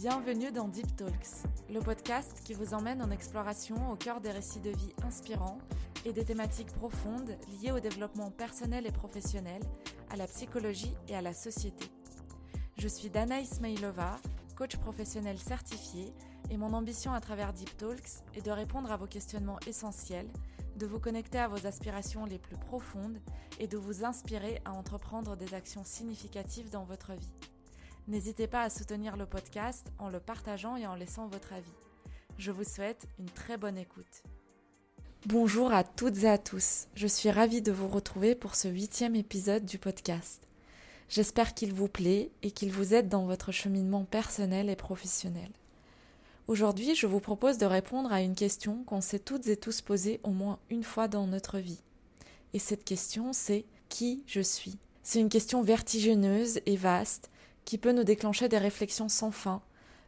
[0.00, 4.60] Bienvenue dans Deep Talks, le podcast qui vous emmène en exploration au cœur des récits
[4.60, 5.56] de vie inspirants
[6.04, 9.62] et des thématiques profondes liées au développement personnel et professionnel,
[10.10, 11.86] à la psychologie et à la société.
[12.76, 14.16] Je suis Dana Ismailova,
[14.54, 16.12] coach professionnel certifié,
[16.50, 20.28] et mon ambition à travers Deep Talks est de répondre à vos questionnements essentiels,
[20.76, 23.18] de vous connecter à vos aspirations les plus profondes
[23.58, 27.55] et de vous inspirer à entreprendre des actions significatives dans votre vie.
[28.08, 31.74] N'hésitez pas à soutenir le podcast en le partageant et en laissant votre avis.
[32.38, 34.22] Je vous souhaite une très bonne écoute.
[35.26, 39.16] Bonjour à toutes et à tous, je suis ravie de vous retrouver pour ce huitième
[39.16, 40.46] épisode du podcast.
[41.08, 45.50] J'espère qu'il vous plaît et qu'il vous aide dans votre cheminement personnel et professionnel.
[46.46, 50.20] Aujourd'hui, je vous propose de répondre à une question qu'on s'est toutes et tous posée
[50.22, 51.82] au moins une fois dans notre vie.
[52.52, 54.78] Et cette question, c'est qui je suis?
[55.02, 57.30] C'est une question vertigineuse et vaste
[57.66, 59.60] qui peut nous déclencher des réflexions sans fin,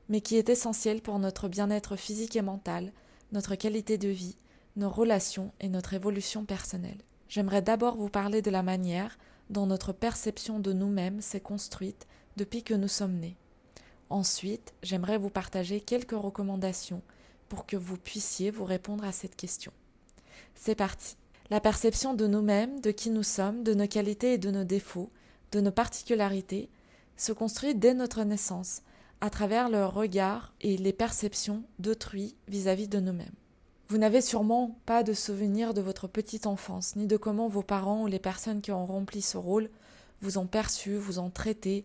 [0.09, 2.93] mais qui est essentielle pour notre bien-être physique et mental,
[3.33, 4.37] notre qualité de vie,
[4.77, 7.03] nos relations et notre évolution personnelle.
[7.29, 9.19] J'aimerais d'abord vous parler de la manière
[9.51, 13.37] dont notre perception de nous-mêmes s'est construite depuis que nous sommes nés.
[14.09, 17.03] Ensuite, j'aimerais vous partager quelques recommandations
[17.49, 19.73] pour que vous puissiez vous répondre à cette question.
[20.55, 21.17] C'est parti.
[21.51, 25.11] La perception de nous-mêmes, de qui nous sommes, de nos qualités et de nos défauts,
[25.51, 26.69] de nos particularités,
[27.19, 28.81] se construit dès notre naissance,
[29.21, 33.35] à travers le regard et les perceptions d'autrui vis-à-vis de nous-mêmes.
[33.89, 38.03] Vous n'avez sûrement pas de souvenir de votre petite enfance, ni de comment vos parents
[38.03, 39.69] ou les personnes qui ont rempli ce rôle
[40.21, 41.85] vous ont perçu, vous ont traité,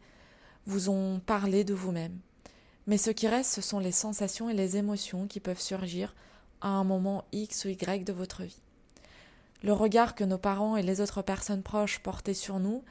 [0.66, 2.20] vous ont parlé de vous-même.
[2.88, 6.14] Mais ce qui reste, ce sont les sensations et les émotions qui peuvent surgir
[6.61, 8.59] à un moment X ou Y de votre vie.
[9.64, 12.84] Le regard que nos parents et les autres personnes proches portaient sur nous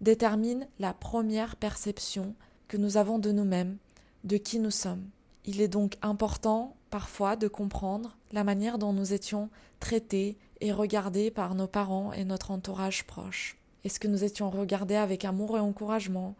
[0.00, 2.34] détermine la première perception
[2.68, 3.76] que nous avons de nous-mêmes,
[4.24, 5.04] de qui nous sommes.
[5.44, 9.48] Il est donc important parfois de comprendre la manière dont nous étions
[9.80, 13.56] traités et regardés par nos parents et notre entourage proche.
[13.84, 16.34] Est-ce que nous étions regardés avec amour et encouragement?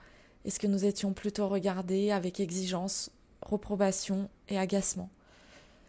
[0.45, 3.11] Est-ce que nous étions plutôt regardés avec exigence,
[3.43, 5.11] reprobation et agacement?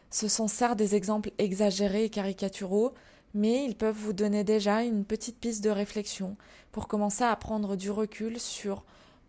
[0.09, 2.93] Ce sont certes des exemples exagérés et caricaturaux,
[3.33, 6.35] mais ils peuvent vous donner déjà une petite piste de réflexion
[6.71, 8.85] pour commencer à prendre du recul sur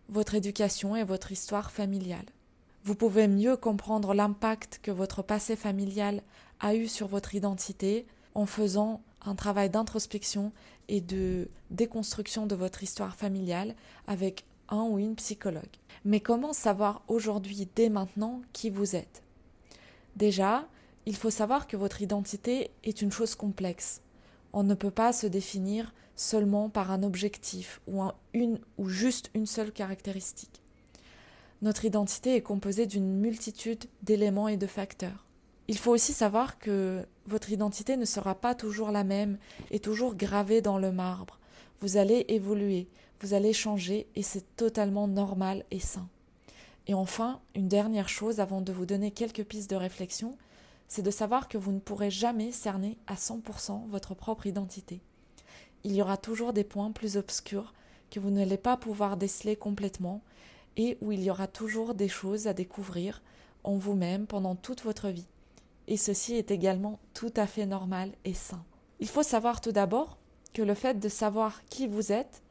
[0.09, 2.25] votre éducation et votre histoire familiale.
[2.83, 6.23] Vous pouvez mieux comprendre l'impact que votre passé familial
[6.59, 8.05] a eu sur votre identité
[8.35, 10.51] en faisant un travail d'introspection
[10.87, 13.75] et de déconstruction de votre histoire familiale
[14.07, 15.63] avec un ou une psychologue.
[16.05, 19.21] Mais comment savoir aujourd'hui, dès maintenant, qui vous êtes?
[20.15, 20.67] Déjà,
[21.05, 24.01] il faut savoir que votre identité est une chose complexe.
[24.53, 29.45] On ne peut pas se définir seulement par un objectif ou, une, ou juste une
[29.45, 30.61] seule caractéristique.
[31.61, 35.25] Notre identité est composée d'une multitude d'éléments et de facteurs.
[35.67, 39.37] Il faut aussi savoir que votre identité ne sera pas toujours la même
[39.69, 41.39] et toujours gravée dans le marbre.
[41.79, 42.87] Vous allez évoluer,
[43.21, 46.07] vous allez changer et c'est totalement normal et sain.
[46.87, 50.37] Et enfin, une dernière chose avant de vous donner quelques pistes de réflexion,
[50.89, 55.01] c'est de savoir que vous ne pourrez jamais cerner à 100% votre propre identité.
[55.85, 57.73] Il y aura toujours des points plus obscurs
[58.11, 60.21] que vous n'allez pas pouvoir déceler complètement
[60.75, 63.21] et où il y aura toujours des choses à découvrir
[63.63, 65.27] en vous-même pendant toute votre vie.
[65.87, 68.63] Et ceci est également tout à fait normal et sain.
[68.99, 70.17] Il faut savoir tout d'abord
[70.53, 72.41] que le fait de savoir qui vous êtes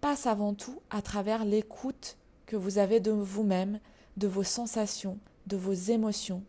[0.00, 2.16] passe avant tout à travers l'écoute
[2.46, 3.80] que vous avez de vous-même,
[4.18, 6.42] de vos sensations, de vos émotions,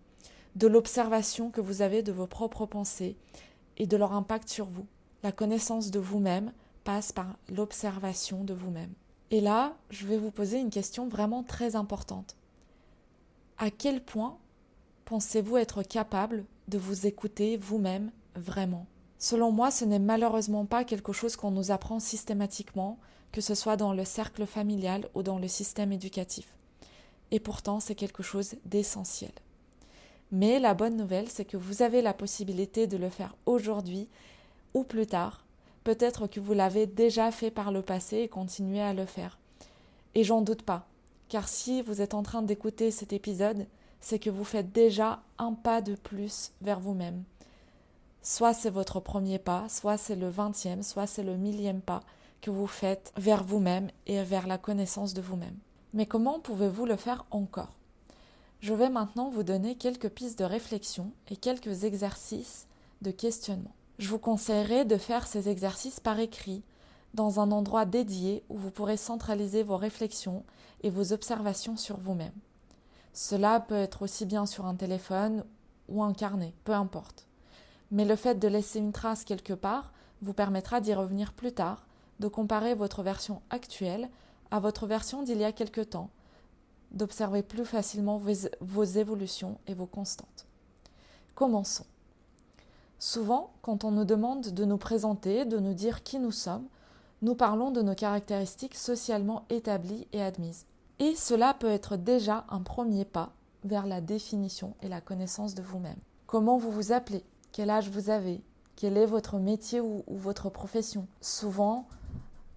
[0.56, 3.16] de l'observation que vous avez de vos propres pensées
[3.78, 4.86] et de leur impact sur vous.
[5.24, 6.52] La connaissance de vous-même
[6.84, 8.94] passe par l'observation de vous-même.
[9.32, 12.36] Et là, je vais vous poser une question vraiment très importante.
[13.58, 14.38] À quel point
[15.06, 18.86] pensez-vous être capable de vous écouter vous-même vraiment?
[19.18, 23.00] Selon moi, ce n'est malheureusement pas quelque chose qu'on nous apprend systématiquement,
[23.32, 26.58] que ce soit dans le cercle familial ou dans le système éducatif.
[27.32, 29.32] Et pourtant, c'est quelque chose d'essentiel.
[30.34, 34.10] Mais la bonne nouvelle, c'est que vous avez la possibilité de le faire aujourd'hui
[34.74, 35.46] ou plus tard.
[35.84, 39.38] Peut-être que vous l'avez déjà fait par le passé et continuez à le faire.
[40.16, 40.88] Et j'en doute pas,
[41.30, 43.68] car si vous êtes en train d'écouter cet épisode,
[44.02, 47.24] c'est que vous faites déjà un pas de plus vers vous-même.
[48.24, 52.02] Soit c'est votre premier pas, soit c'est le vingtième, soit c'est le millième pas,
[52.42, 55.58] que vous faites vers vous-même et vers la connaissance de vous-même.
[55.94, 57.76] Mais comment pouvez-vous le faire encore?
[58.64, 62.66] Je vais maintenant vous donner quelques pistes de réflexion et quelques exercices
[63.02, 63.76] de questionnement.
[64.00, 66.64] Je vous conseillerais de faire ces exercices par écrit,
[67.14, 70.46] dans un endroit dédié où vous pourrez centraliser vos réflexions
[70.82, 72.32] et vos observations sur vous-même.
[73.12, 75.44] Cela peut être aussi bien sur un téléphone
[75.90, 77.28] ou un carnet, peu importe.
[77.92, 81.86] Mais le fait de laisser une trace quelque part vous permettra d'y revenir plus tard,
[82.22, 84.10] de comparer votre version actuelle
[84.52, 86.12] à votre version d'il y a quelque temps,
[86.94, 90.46] d'observer plus facilement vos, évolutions et vos constantes.
[91.36, 91.86] Commençons.
[93.00, 96.68] Souvent, quand on nous demande de nous présenter, de nous dire qui nous sommes,
[97.22, 100.66] nous parlons de nos caractéristiques socialement établies et admises.
[101.00, 103.32] Et cela peut être déjà un premier pas
[103.64, 106.00] vers la définition et la connaissance de vous-même.
[106.28, 107.24] Comment vous vous appelez?
[107.52, 108.42] Quel âge vous avez?
[108.76, 111.08] Quel est votre métier ou, ou votre profession?
[111.22, 111.88] Souvent,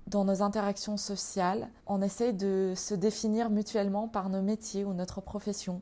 [0.07, 5.21] dans nos interactions sociales, on essaye de se définir mutuellement par nos métiers ou notre
[5.21, 5.81] profession.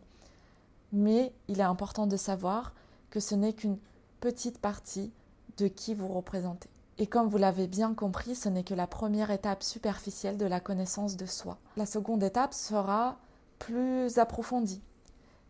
[0.92, 2.72] Mais il est important de savoir
[3.10, 3.78] que ce n'est qu'une
[4.20, 5.12] petite partie
[5.58, 6.70] de qui vous représentez.
[6.98, 10.60] Et comme vous l'avez bien compris, ce n'est que la première étape superficielle de la
[10.60, 11.58] connaissance de soi.
[11.76, 13.18] La seconde étape sera
[13.58, 14.80] plus approfondie.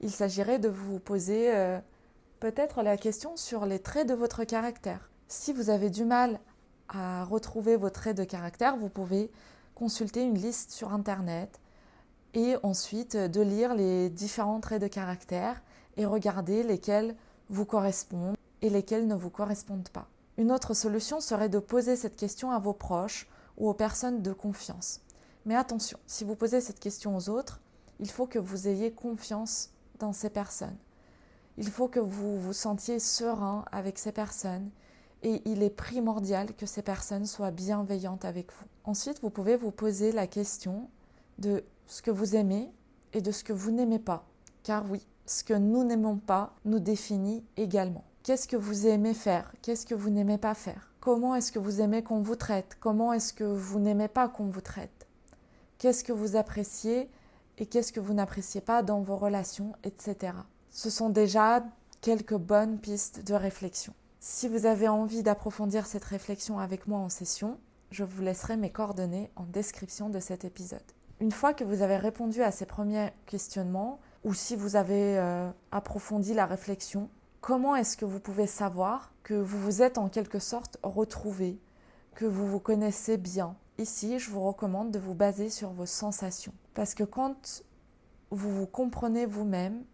[0.01, 1.79] Il s'agirait de vous poser euh,
[2.41, 5.11] peut-être la question sur les traits de votre caractère.
[5.29, 6.41] Si vous avez du mal
[6.89, 9.31] à retrouver vos traits de caractère, vous pouvez
[9.75, 11.61] consulter une liste sur Internet
[12.35, 15.63] et ensuite de lire les différents traits de caractère
[15.97, 17.15] et regarder lesquels
[17.51, 20.09] vous correspondent et lesquels ne vous correspondent pas.
[20.37, 24.33] Une autre solution serait de poser cette question à vos proches ou aux personnes de
[24.33, 25.01] confiance.
[25.47, 27.61] Mais attention, si vous posez cette question aux autres,
[28.01, 29.71] il faut que vous ayez confiance
[30.01, 30.77] dans ces personnes.
[31.57, 34.71] Il faut que vous vous sentiez serein avec ces personnes
[35.25, 38.67] et il est primordial que ces personnes soient bienveillantes avec vous.
[38.85, 40.89] Ensuite, vous pouvez vous poser la question
[41.39, 42.71] de ce que vous aimez
[43.15, 44.27] et de ce que vous n'aimez pas.
[44.63, 48.05] Car oui, ce que nous n'aimons pas nous définit également.
[48.23, 49.53] Qu'est-ce que vous aimez faire?
[49.63, 50.93] Qu'est-ce que vous n'aimez pas faire?
[51.01, 52.77] Comment est-ce que vous aimez qu'on vous traite?
[52.81, 55.07] Comment est-ce que vous n'aimez pas qu'on vous traite?
[55.79, 57.11] Qu'est-ce que vous appréciez
[57.59, 60.33] et qu'est-ce que vous n'appréciez pas dans vos relations, etc.
[60.71, 61.65] Ce sont déjà
[62.01, 63.95] quelques bonnes pistes de réflexion.
[64.27, 67.59] Si vous avez envie d'approfondir cette réflexion avec moi en session,
[67.91, 70.81] je vous laisserai mes coordonnées en description de cet épisode.
[71.21, 75.51] Une fois que vous avez répondu à ces premiers questionnements, ou si vous avez euh,
[75.73, 77.11] approfondi la réflexion,
[77.43, 81.61] comment est-ce que vous pouvez savoir que vous vous êtes en quelque sorte retrouvé,
[82.15, 83.55] que vous vous connaissez bien?
[83.77, 86.55] Ici, je vous recommande de vous baser sur vos sensations.
[86.73, 87.63] Parce que quand
[88.31, 89.85] vous vous comprenez vous-même,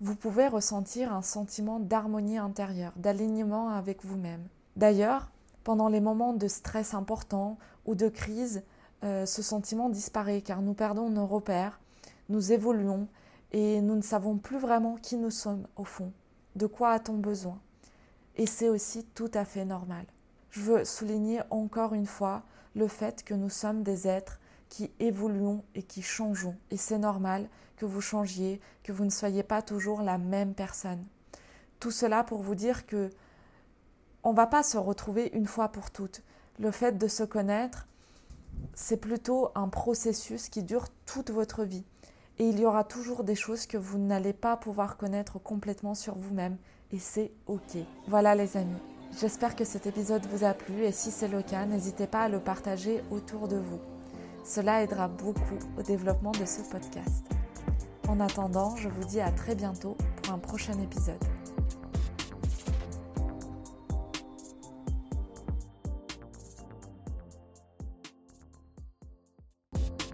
[0.00, 4.46] vous pouvez ressentir un sentiment d'harmonie intérieure, d'alignement avec vous-même.
[4.76, 5.30] D'ailleurs,
[5.64, 8.62] pendant les moments de stress important ou de crise,
[9.04, 11.80] euh, ce sentiment disparaît car nous perdons nos repères,
[12.28, 13.08] nous évoluons
[13.52, 16.12] et nous ne savons plus vraiment qui nous sommes au fond.
[16.56, 17.58] De quoi a-t-on besoin
[18.36, 20.04] Et c'est aussi tout à fait normal.
[20.50, 22.42] Je veux souligner encore une fois
[22.74, 26.56] le fait que nous sommes des êtres qui évoluons et qui changeons.
[26.70, 31.04] Et c'est normal que vous changiez, que vous ne soyez pas toujours la même personne.
[31.80, 33.10] Tout cela pour vous dire que
[34.22, 36.22] on va pas se retrouver une fois pour toutes.
[36.58, 37.86] Le fait de se connaître,
[38.74, 41.84] c'est plutôt un processus qui dure toute votre vie
[42.38, 46.16] et il y aura toujours des choses que vous n'allez pas pouvoir connaître complètement sur
[46.16, 46.56] vous-même
[46.92, 47.76] et c'est ok.
[48.08, 48.80] Voilà les amis,
[49.18, 52.28] j'espère que cet épisode vous a plu et si c'est le cas, n'hésitez pas à
[52.28, 53.80] le partager autour de vous.
[54.46, 57.26] Cela aidera beaucoup au développement de ce podcast.
[58.06, 61.22] En attendant, je vous dis à très bientôt pour un prochain épisode.